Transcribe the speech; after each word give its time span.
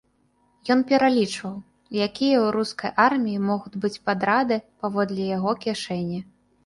Ён 0.75 0.79
пералічваў, 0.91 1.51
якія 1.91 2.07
ў 2.07 2.47
рускай 2.55 2.91
арміі 3.07 3.43
могуць 3.51 3.79
быць 3.83 4.01
падрады 4.09 4.57
паводле 4.87 5.23
яго 5.37 5.51
кішэні. 5.67 6.19